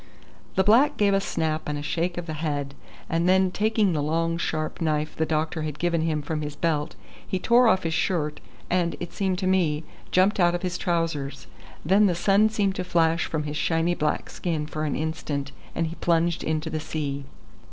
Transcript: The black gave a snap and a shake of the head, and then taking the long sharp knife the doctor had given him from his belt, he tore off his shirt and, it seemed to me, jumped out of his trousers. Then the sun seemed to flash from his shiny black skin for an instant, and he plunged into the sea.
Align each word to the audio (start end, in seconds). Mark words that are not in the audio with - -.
The 0.55 0.63
black 0.63 0.97
gave 0.97 1.13
a 1.13 1.21
snap 1.21 1.69
and 1.69 1.77
a 1.77 1.83
shake 1.83 2.17
of 2.17 2.25
the 2.25 2.33
head, 2.33 2.73
and 3.07 3.29
then 3.29 3.51
taking 3.51 3.93
the 3.93 4.01
long 4.01 4.35
sharp 4.39 4.81
knife 4.81 5.15
the 5.15 5.27
doctor 5.27 5.61
had 5.61 5.77
given 5.77 6.01
him 6.01 6.23
from 6.23 6.41
his 6.41 6.55
belt, 6.55 6.95
he 7.27 7.37
tore 7.37 7.67
off 7.67 7.83
his 7.83 7.93
shirt 7.93 8.39
and, 8.67 8.95
it 8.99 9.13
seemed 9.13 9.37
to 9.37 9.45
me, 9.45 9.83
jumped 10.09 10.39
out 10.39 10.55
of 10.55 10.63
his 10.63 10.79
trousers. 10.79 11.45
Then 11.85 12.07
the 12.07 12.15
sun 12.15 12.49
seemed 12.49 12.73
to 12.77 12.83
flash 12.83 13.25
from 13.27 13.43
his 13.43 13.57
shiny 13.57 13.93
black 13.93 14.31
skin 14.31 14.65
for 14.65 14.85
an 14.85 14.95
instant, 14.95 15.51
and 15.75 15.85
he 15.85 15.93
plunged 15.97 16.43
into 16.43 16.71
the 16.71 16.79
sea. 16.79 17.25